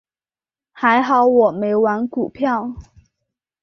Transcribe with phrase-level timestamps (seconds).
[0.71, 2.73] 还好我没玩股票。